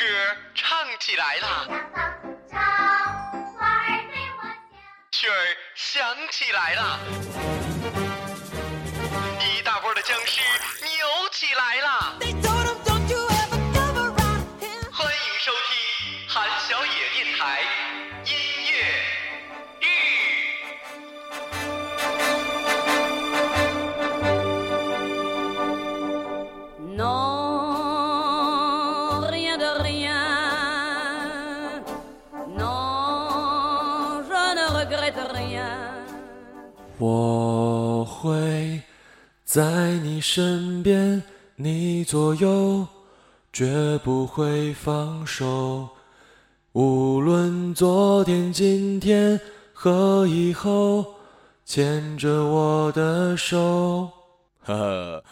[0.00, 0.06] 歌
[0.54, 1.66] 唱起来啦，
[5.12, 6.98] 曲儿响起来啦，
[9.40, 10.40] 一大波的僵尸
[10.80, 12.14] 扭起来啦！
[38.20, 38.82] 会
[39.46, 41.22] 在你身边，
[41.56, 42.86] 你左右，
[43.50, 45.88] 绝不会放手。
[46.72, 49.40] 无论昨天、今天
[49.72, 51.14] 和以后，
[51.64, 54.10] 牵着我的手。
[54.64, 55.24] 呵呵。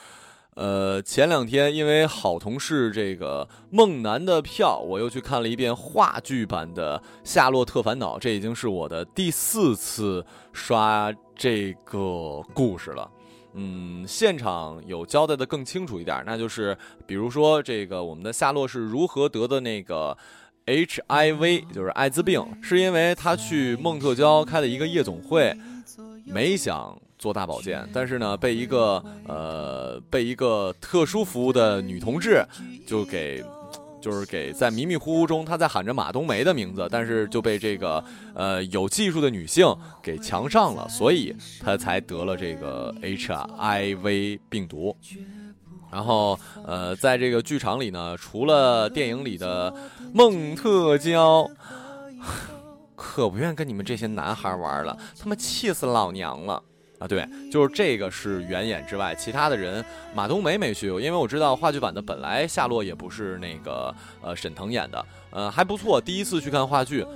[0.58, 13.08] 呃，前两天因为好同事这个梦楠的票，我又去看了一遍话剧版的《夏洛特烦恼》，这已经是我的第四次刷这个故事了。
[13.54, 20.18] 嗯，现场有交代的更清楚一点，那就是比如说这个我们的夏洛是如何得的那个
[20.66, 25.56] HIV，就是艾滋病，是因为他去孟特娇开了一个夜总会，
[26.24, 32.44] 没想做大保健，但是呢，被一个呃被一个特殊服务的女同志
[32.86, 33.44] 就给。
[34.00, 39.66] 就是给在迷迷糊糊中，他在喊着马冬梅的名字，但是就被这个呃有技术的女性
[40.00, 44.96] 给强上了，所以他才得了这个 HIV 病毒。
[45.90, 49.74] 然后呃，在这个剧场里呢，除了电影里的
[50.14, 51.50] 孟特娇，
[52.94, 56.62] 可不愿跟你们这些男孩玩了，他妈气死老娘了。
[56.98, 67.06] 啊，对，就是这个是原演之外，其他的人马冬梅没去，因为我知道话剧版的本来夏洛也不是那个呃沈腾演的，呃还不错，第一次去看话剧，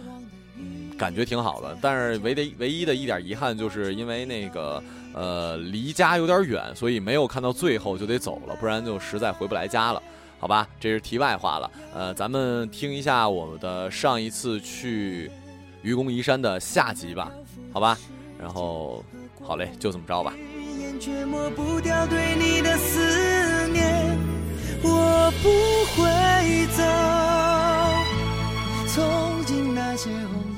[0.57, 1.77] 嗯，感觉挺好的。
[1.81, 4.81] 但是唯的唯一的一点遗憾就是因为那个
[5.15, 10.01] 呃离家有点远，所以没有看到最后就得走了，不然就实在回不来家了。
[10.39, 11.69] 好吧，这是题外话了。
[11.93, 15.29] 呃，咱们听一下我们的上一次去
[15.83, 17.33] 愚公移山的下集吧，
[17.73, 17.99] 好吧，
[18.39, 19.05] 然后。
[19.43, 20.33] 好嘞，就这么着吧。
[21.01, 24.17] 却抹不掉对你的思念，
[24.83, 25.51] 我不
[25.97, 26.09] 会
[26.77, 26.83] 走，
[28.87, 30.52] 从今那些红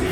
[0.00, 0.05] 喜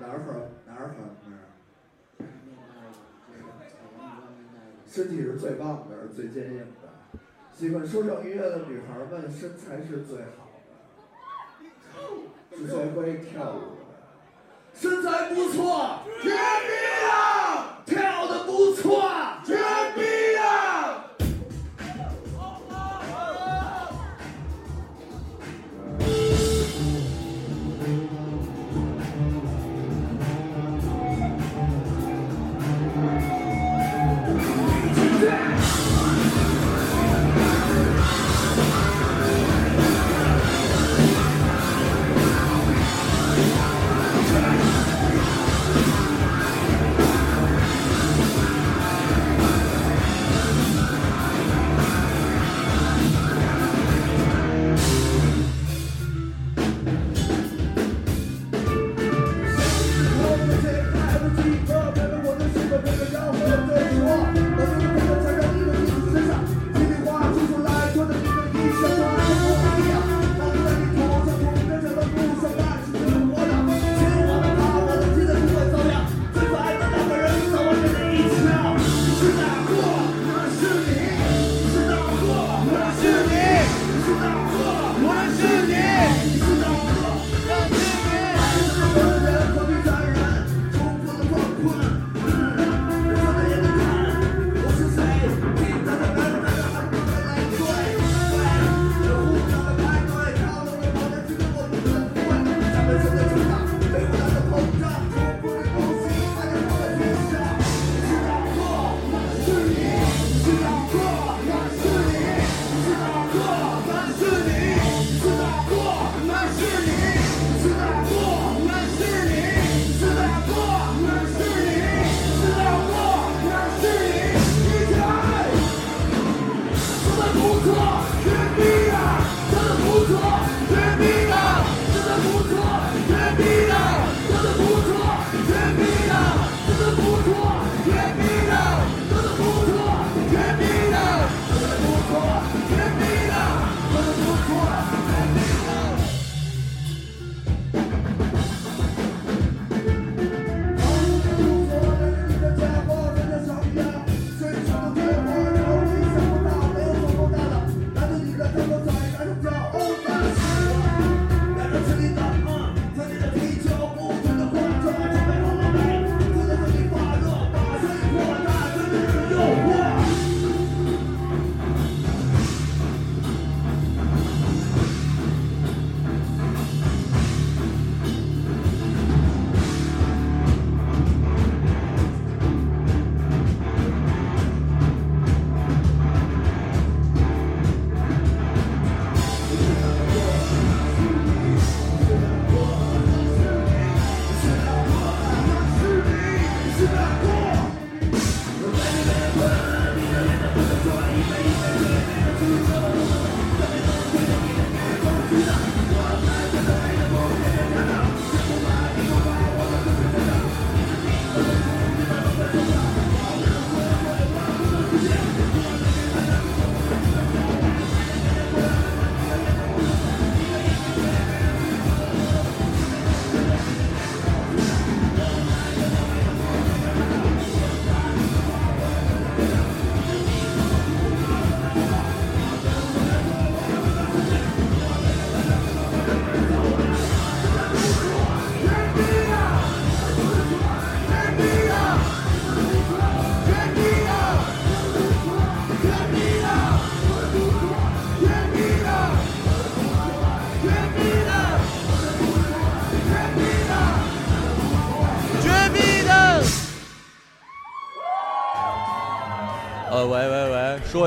[0.00, 0.32] 哪儿好
[0.66, 0.94] 哪儿好
[1.26, 1.38] 哪儿？
[4.86, 6.66] 身体是最棒的，是最坚硬的。
[7.54, 10.50] 喜欢说唱音乐的女孩们身材是最好
[12.50, 13.94] 的，是最会跳舞的，
[14.74, 16.36] 身材不错，绝逼
[17.10, 17.82] 啊！
[17.86, 19.00] 跳的不错，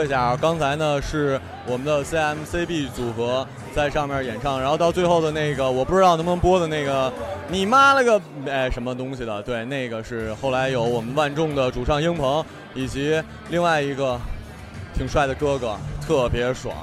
[0.05, 7.11] 一下，刚才呢是我们的 CMCB 组合在上面演唱，然后到最后的那个我不知道能不能播的那个
[7.49, 14.19] 你妈了个哎什么东西的，对，那个是后来有我们万众的主唱英鹏以及另外一个
[14.93, 16.75] 挺帅的哥哥，特别爽。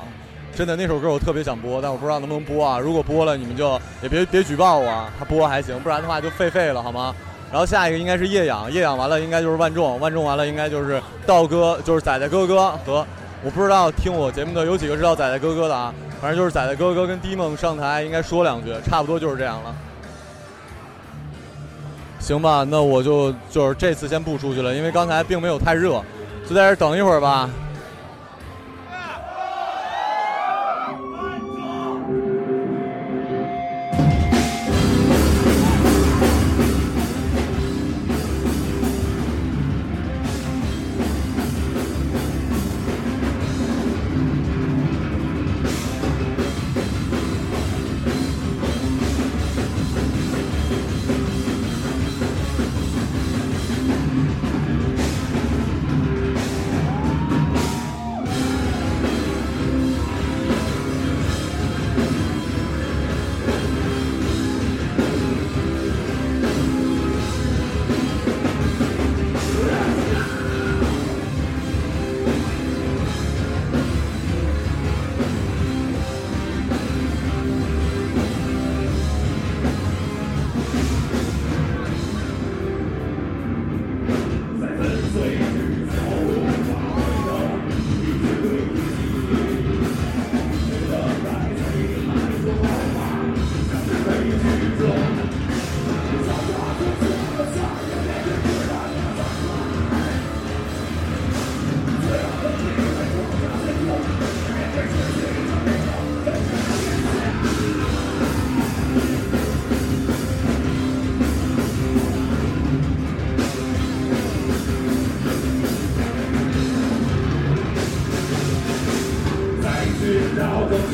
[0.55, 2.79] 真的那首歌我特别想播，但我不知道能不能播啊。
[2.79, 7.15] 如果播了，你们就也别别举报我，他播还行，不然的话就废废了，好吗？
[7.53, 13.07] 然后下一个应该是夜养，夜养完了应该就是万众，万众完了应该就是道哥，就是仔仔哥哥和
[13.45, 19.75] 我不知道听我节目的有几个知道仔仔哥哥的啊，反正就是仔仔哥哥跟迪梦上台应该说两句，差不多就是这样了。
[22.19, 26.03] 行吧，那我就就是这次先不出去了，因为刚才并没有太热，
[26.49, 27.51] 就在这等一会儿吧。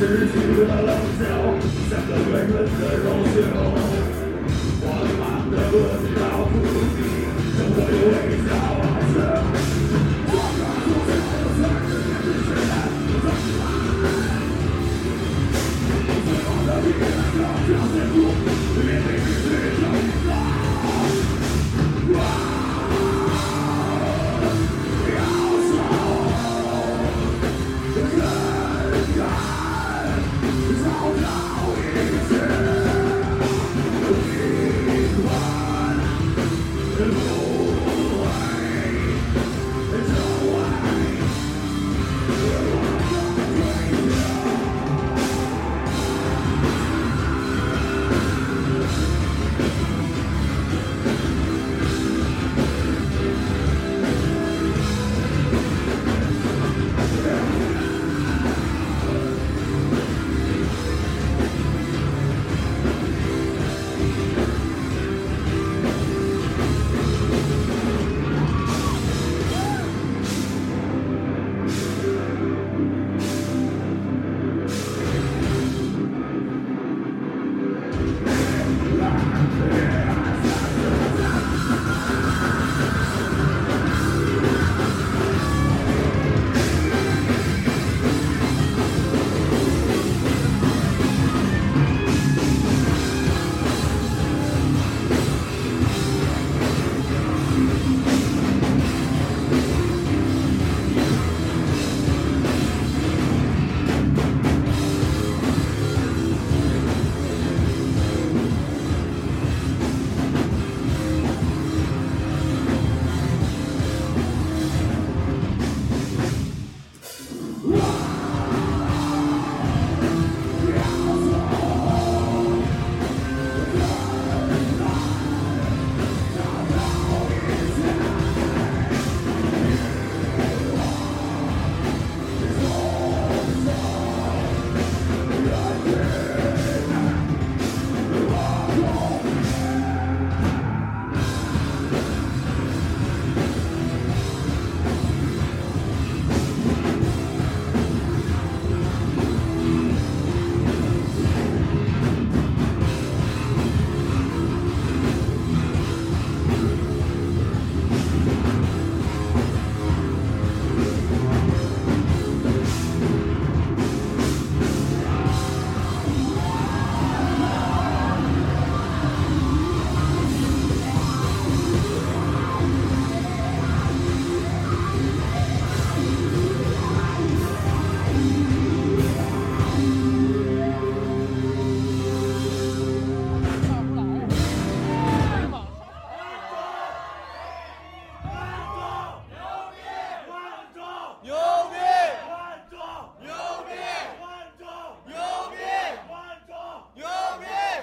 [0.09, 0.33] 失去
[0.65, 0.91] 了棱
[1.21, 1.23] 角，
[1.91, 3.37] 像个圆润的肉球，
[4.81, 4.87] 缓
[5.21, 5.77] 慢的滚。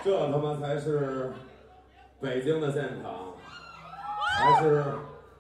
[0.06, 1.32] 这他妈才是
[2.22, 3.34] 北京的现场，
[4.38, 4.86] 还是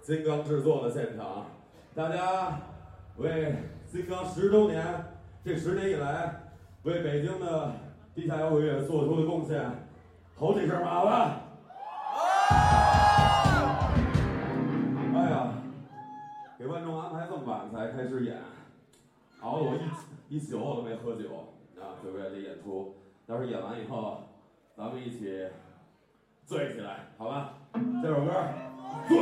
[0.02, 1.46] 金刚制作的现场。
[1.94, 2.62] 大家
[3.18, 4.84] 为金刚十周年
[5.44, 6.48] 这十年以来
[6.82, 7.74] 为北京的
[8.16, 9.64] 地下摇滚乐做出的贡献，
[10.36, 11.42] 吼几声麻烦。
[15.14, 15.54] 哎呀，
[16.58, 18.42] 给观众安排这么晚才开始演，
[19.42, 22.96] 熬了我一一宿我都没喝酒啊，就为了这演出。
[23.28, 24.25] 待会儿演完以后，
[24.78, 25.48] 咱们一起
[26.46, 27.54] 醉起来，好吧？
[28.04, 28.32] 这首歌
[29.08, 29.18] 《醉》。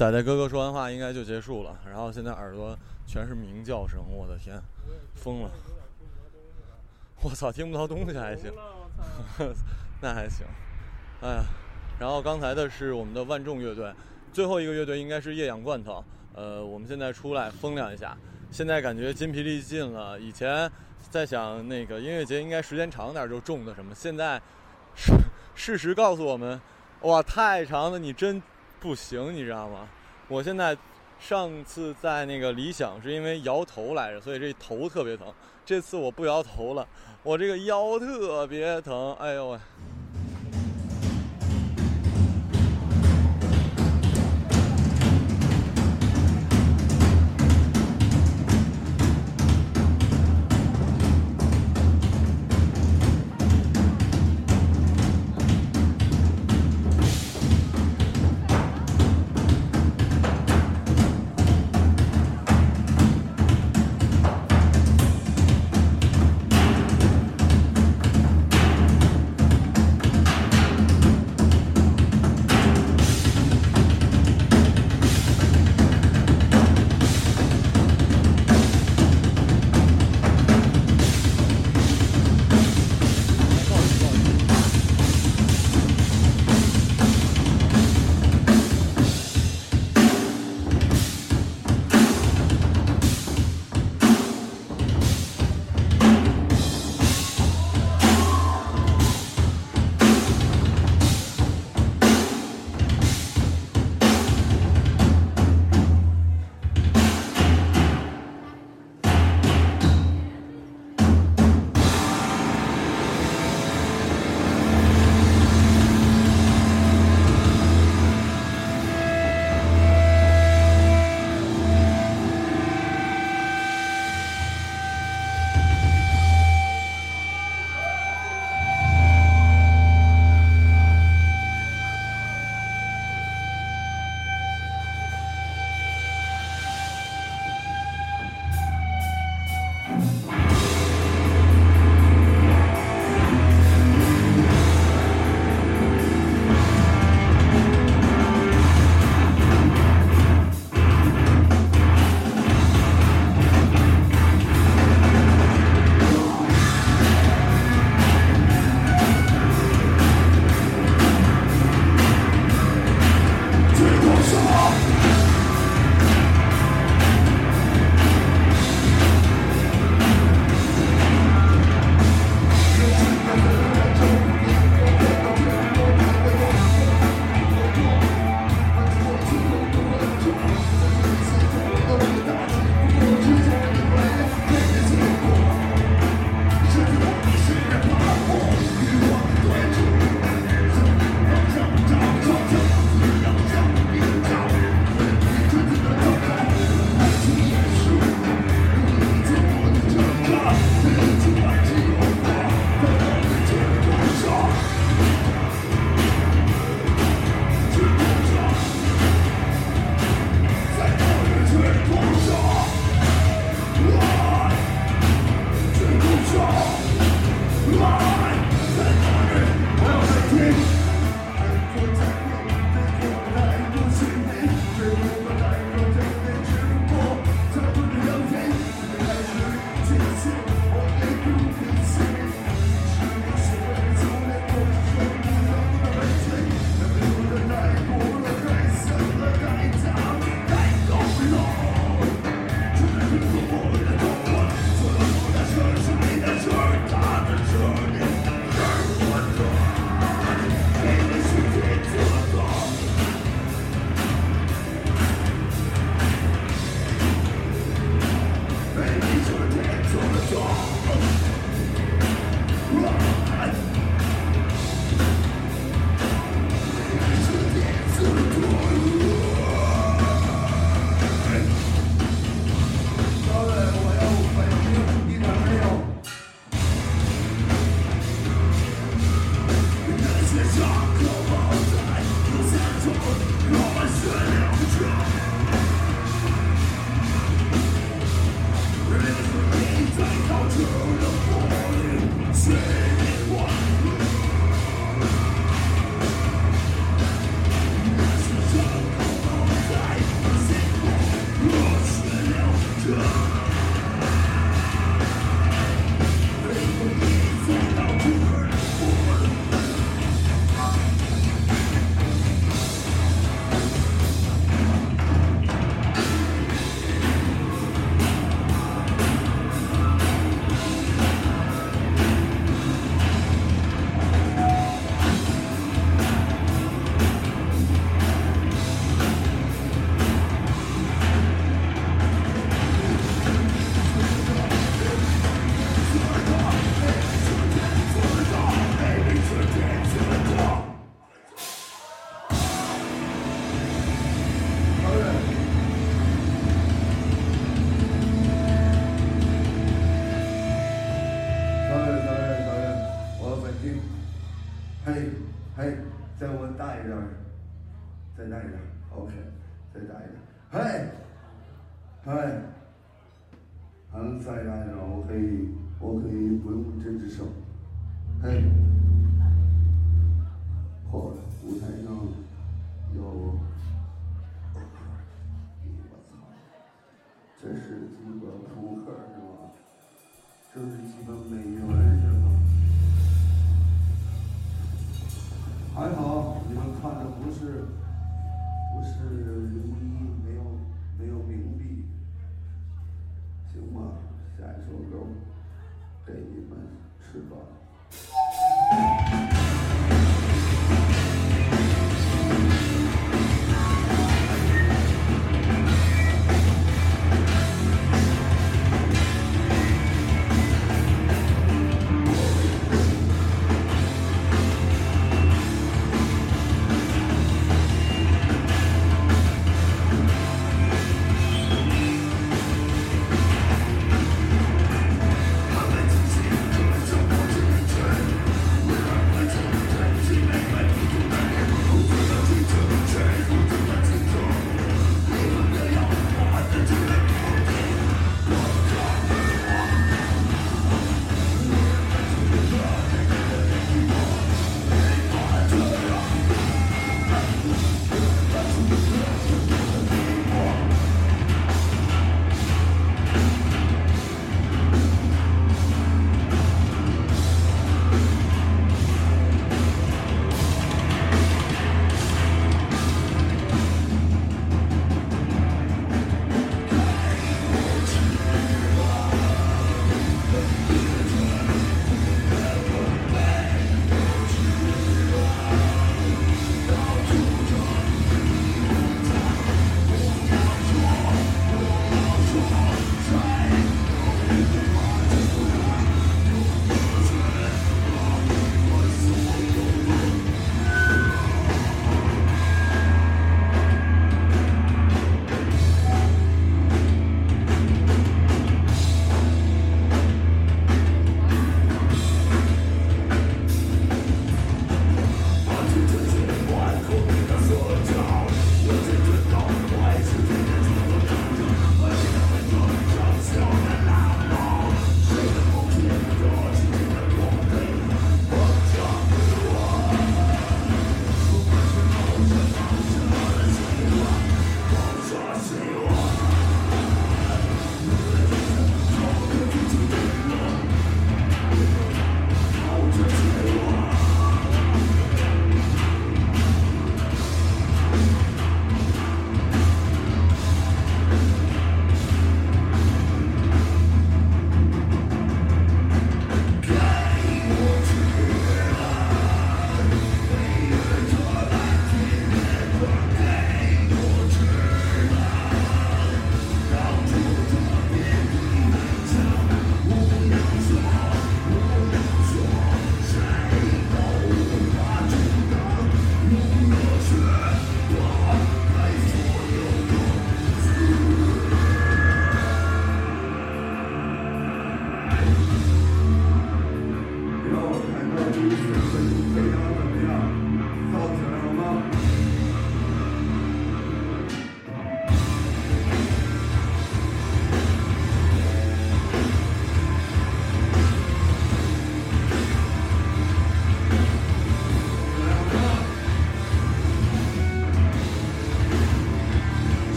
[0.00, 2.74] 仔仔哥哥说完话应该就结束了，然后现在耳朵
[3.06, 4.58] 全是鸣叫声，我的天，
[5.14, 5.50] 疯了！
[7.20, 8.50] 我操，听不到东西还行，
[10.00, 10.46] 那还行。
[11.20, 11.44] 哎呀，
[11.98, 13.92] 然后刚才的是我们的万众乐队，
[14.32, 16.02] 最后一个乐队应该是液氧罐头。
[16.32, 18.16] 呃，我们现在出来风凉一下，
[18.50, 20.18] 现在感觉筋疲力尽了。
[20.18, 20.72] 以前
[21.10, 24.40] 在想那个音乐节应该时间长点就重的什么，现在
[24.94, 25.12] 事
[25.54, 26.58] 事实告诉我们，
[27.02, 28.42] 哇，太长了，你真
[28.80, 29.88] 不行，你知道吗？
[30.26, 30.76] 我现在
[31.18, 35.32] 上次在那个理想是因为摇头来着，所以这头特别疼。
[35.66, 36.88] 这次我不摇头了，
[37.22, 39.58] 我这个腰特别疼，哎呦喂！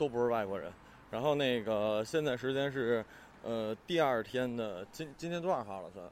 [0.00, 0.72] 都不是外国人，
[1.10, 3.04] 然后那个现在时间是
[3.42, 6.10] 呃第二天的今今天多少号了算？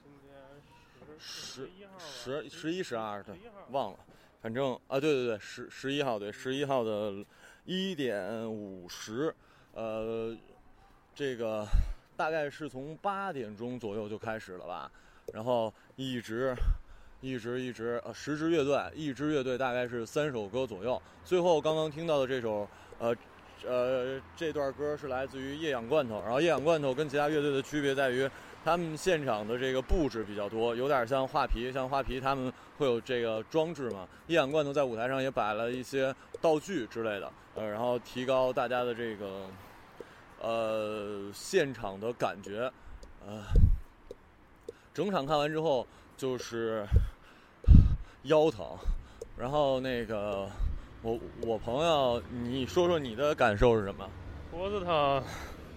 [0.00, 0.32] 今天
[1.18, 3.34] 十一号十十一十二对，
[3.72, 3.98] 忘了，
[4.40, 7.14] 反正啊对对对十十一号对十一号的
[7.64, 9.34] 一点五十，
[9.72, 10.32] 呃，
[11.16, 11.66] 这个
[12.16, 14.88] 大概是从八点钟左右就开始了吧，
[15.32, 16.54] 然后一直
[17.20, 22.68] 一直一直呃十支乐队，一支乐队大概是三首歌左右，最后刚刚听到的这首
[22.98, 23.14] 呃。
[23.66, 28.28] 呃，这段歌是来自于夜氧罐头，然后夜氧罐头跟其他乐队的区别在于，
[28.62, 34.06] 他们现场的这个布置比较多，有点像画皮，像画皮他们会有这个装置嘛。
[34.26, 39.48] 夜氧罐头在舞台上也摆了一些道具之类的，呃，然后提高大家的这个
[40.42, 42.70] 呃现场的感觉，
[43.26, 43.44] 呃，
[44.92, 45.86] 整场看完之后
[46.18, 46.84] 就是
[48.24, 48.76] 腰疼，
[49.38, 50.50] 然后那个
[51.04, 54.08] 我我朋友，你说说你的感受是什么？
[54.50, 55.22] 脖子疼、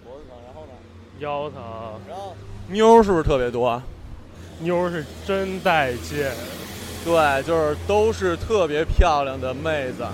[0.01, 0.71] 脖子疼，然后呢？
[1.19, 1.61] 腰疼，
[2.07, 2.33] 然后
[2.69, 3.81] 妞儿是不是特别多？
[4.61, 6.25] 妞儿是真带劲。
[7.03, 10.05] 对，就是都是特别漂亮的妹子，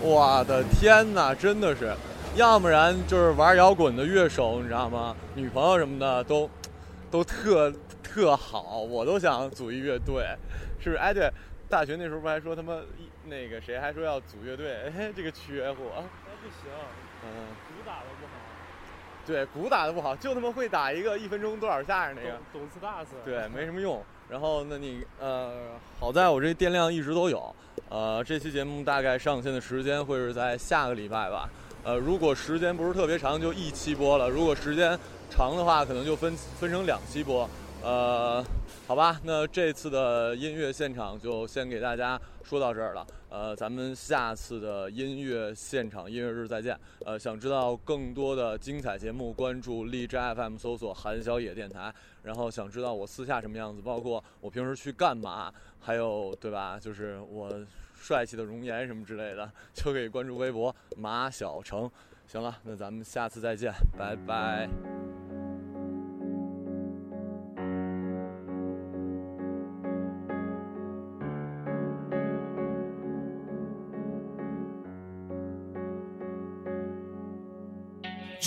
[0.00, 1.94] 我的天哪，真的是，
[2.34, 5.14] 要不然就是玩摇滚的乐手，你知道吗？
[5.34, 6.48] 女朋友什么的都
[7.10, 7.70] 都特
[8.02, 10.24] 特好，我都想组一乐队，
[10.80, 10.96] 是不是？
[10.96, 11.30] 哎，对，
[11.68, 16.70] 大学那时候不还说他妈一那个谁还说要组乐队， 哎，这个缺货，那不行，
[17.22, 18.32] 嗯，鼓打的不好，
[19.26, 22.38] 对，鼓打的不好，就他妈会打一个一分钟多少下那个。
[22.52, 23.12] 懂懂次大次。
[23.24, 24.02] 对，没什么用。
[24.28, 27.54] 然后，那你呃，好在我这电量一直都有。
[27.88, 31.48] 呃，这期节目大概上线的时间会是在下个礼拜吧。
[31.84, 34.98] 呃，如果时间不是特别长，就一期播了；如果时间
[35.30, 37.48] 长的话，可能就分分成两期播。
[37.84, 38.42] 呃，
[38.86, 43.06] 好吧，那这次的音乐现场就先给大家说到这儿了。
[43.28, 46.78] 呃，咱们下次的音乐现场音乐日再见。
[47.04, 51.92] 呃，想知道更多的精彩节目，关注荔枝 FM 搜索韩小野电台。
[52.22, 56.78] 然后想知道我私下什么样子，包括我平时去干嘛，还有对吧？
[56.80, 57.52] 就是我
[57.94, 61.90] 帅气的容颜什么之类的，就可以关注微博马小成。
[62.26, 65.23] 行了，那咱们下次再见，拜拜。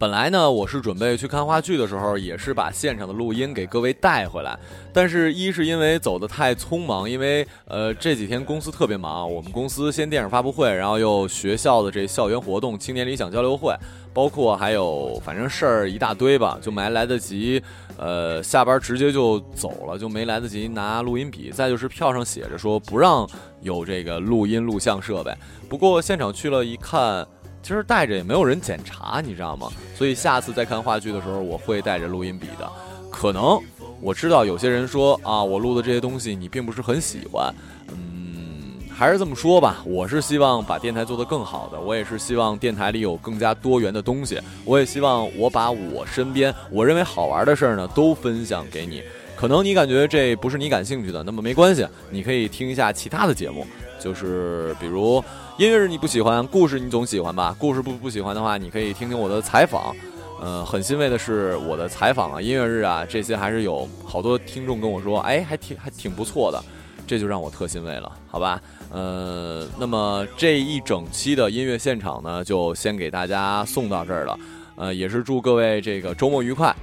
[0.00, 4.58] 本来呢，我是准备去看话剧的时候，也是把现场的录音给各位带回来。
[4.94, 13.76] 但是，一是因为走得太匆忙，因为呃这几天公司特别忙，我们公司先电影发布会，然后又学校的这校园活动、青年理想交流会，
[14.14, 17.62] 包括还有反正事儿一大堆吧，就没来得及，
[17.98, 21.50] 呃下班直接就走了，就没来得及拿录音笔。
[21.50, 23.28] 再就是票上写着说不让
[23.60, 25.30] 有这个录音录像设备，
[25.68, 27.28] 不过现场去了一看。
[27.62, 29.68] 其实带着也没有人检查，你知道吗？
[29.94, 32.70] 所以下次再看话剧的时候，我会带着录音笔的。
[33.10, 33.60] 可能
[34.00, 37.52] 我知道有些人说啊，我录的这些东西你并不是很喜欢，
[37.88, 39.82] 嗯，还是这么说吧。
[39.84, 49.02] 我是希望把电台做得更好的，我也是希望电台里有更加多元的东西，我也希望我把我身边我认为好玩的事儿呢都分享给你。
[49.36, 53.66] 可能你感觉这不是你感兴趣的，那么没关系，你可以听一下其他的节目，
[54.00, 55.22] 就是比如
[55.58, 57.54] 音乐日你不喜欢，故事你总喜欢吧？
[57.58, 59.94] 故事不不喜欢的话，你可以听听我的采访。
[60.40, 66.64] 呃，很欣慰的是，我的采访啊、音乐日啊这些还是有好多听众跟我说，哎，还挺还挺不错的，
[67.06, 68.58] 这就让我特欣慰了，好吧？
[68.90, 74.38] 呃，那么这一整期的音乐现场呢，就先给大家送到这儿了。
[74.76, 76.74] 呃，也是祝各位这个周末愉快。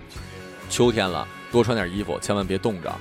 [0.70, 2.94] 秋天了，多穿点衣服，千万别冻着。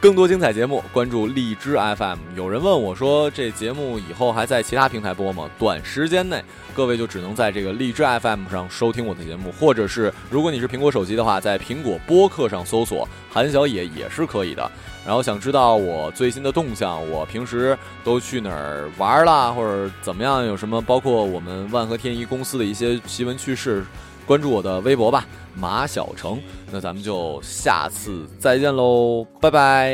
[0.00, 2.16] 更多精彩节目，关注荔枝 FM。
[2.34, 5.46] 有人问我说，这节目以后还在其他平台播吗？
[5.58, 6.42] 短时间内，
[6.72, 14.72] 各位就只能在这个荔枝 FM 上收听我的节目，或者是如果你是苹果手机的话，在苹果播客上搜索“韩小野”也是可以的。
[15.04, 20.46] 然后想知道我最新的动向，我平时都去哪儿玩啦，或者怎么样？
[20.46, 23.84] 有什么包括我们万和天宜公司的一些奇闻趣事，
[24.24, 25.26] 关注我的微博吧。
[25.56, 26.40] 马小成，
[26.72, 29.92] 那咱们就下次再见喽，拜拜。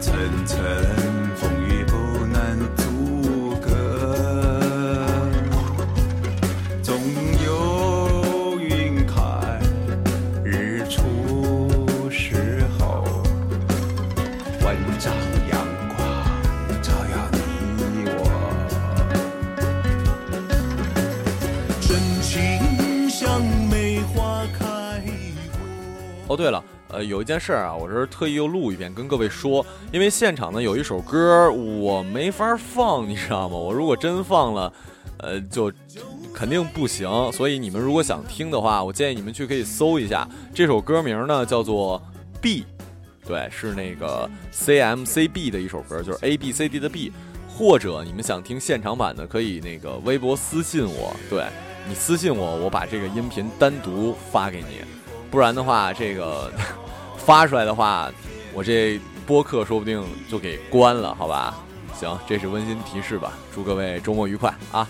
[0.00, 0.14] 晨
[0.46, 1.01] 晨
[26.32, 33.56] 哦，对了，呃，有一件事儿啊，我这是特意又录一遍，跟各位说，因为现场呢有一首歌我没法放，你知道吗？
[33.56, 34.72] 我如果真放了，
[35.18, 35.70] 呃，就
[36.32, 37.06] 肯定不行。
[37.32, 42.00] 所以你们如果想听的话，我建议你们去可以搜一下这首歌名呢，叫做
[42.40, 42.62] 《B》，
[43.28, 47.12] 对，是那个 C M C B 的一首歌，就是 A B C D 的 B。
[47.54, 51.44] 或者你们想听现场版的，可以那个微博私信我，对
[51.86, 54.78] 你私信我，我把这个音频单独发给你。
[55.32, 56.52] 不然的话，这个
[57.16, 58.12] 发出来的话，
[58.52, 61.54] 我这播客说不定就给关了，好吧？
[61.98, 63.32] 行，这是温馨提示吧。
[63.54, 64.86] 祝各位周末愉快啊！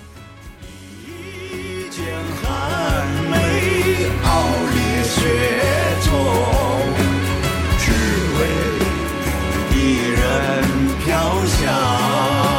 [1.07, 2.05] 一剑
[2.43, 3.37] 寒梅
[4.25, 4.31] 傲
[4.75, 5.15] 烈雪
[6.03, 6.11] 中，
[7.79, 7.93] 只
[8.35, 8.41] 为
[9.71, 9.79] 一
[10.11, 10.19] 人
[11.05, 11.07] 飘
[11.47, 12.52] 香。